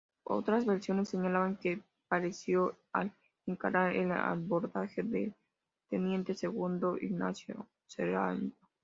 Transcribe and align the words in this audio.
Otras 0.25 0.65
versiones 0.65 1.09
señalan 1.09 1.57
que 1.57 1.83
pereció 2.09 2.75
al 2.91 3.11
encarar 3.45 3.95
el 3.95 4.11
abordaje 4.11 5.03
del 5.03 5.35
teniente 5.91 6.33
segundo 6.33 6.97
Ignacio 6.97 7.67
Serrano. 7.85 8.49